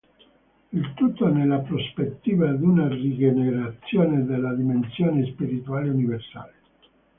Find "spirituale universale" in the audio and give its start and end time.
5.27-6.53